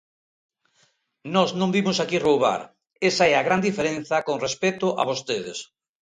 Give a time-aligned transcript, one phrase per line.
[1.35, 2.61] Nós non vimos aquí roubar,
[3.09, 5.57] esa é a gran diferenza con respecto a vostedes.